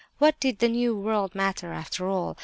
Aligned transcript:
What 0.17 0.39
did 0.39 0.57
the 0.57 0.67
New 0.67 0.95
World 0.97 1.35
matter 1.35 1.71
after 1.73 2.07
all? 2.07 2.35